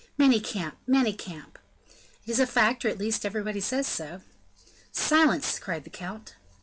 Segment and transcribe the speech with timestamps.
[0.17, 0.77] "Manicamp!
[0.87, 1.59] Manicamp!"
[2.25, 4.21] "It is a fact, or at least, everybody says so."
[4.91, 6.33] "Silence!" cried the count.